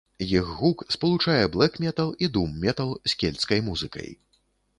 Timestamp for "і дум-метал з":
2.25-3.21